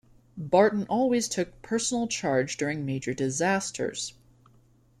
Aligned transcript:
Barton 0.35 0.87
always 0.89 1.27
took 1.29 1.61
personal 1.61 2.07
charge 2.07 2.57
during 2.57 2.83
major 2.87 3.13
disasters. 3.13 4.15